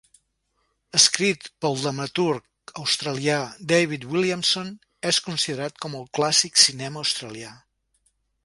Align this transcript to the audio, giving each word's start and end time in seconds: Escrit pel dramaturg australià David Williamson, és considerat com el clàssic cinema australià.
Escrit 0.99 1.49
pel 1.65 1.77
dramaturg 1.81 2.73
australià 2.83 3.37
David 3.73 4.09
Williamson, 4.15 4.73
és 5.13 5.23
considerat 5.29 5.81
com 5.87 6.01
el 6.03 6.11
clàssic 6.21 6.63
cinema 6.67 7.05
australià. 7.07 7.57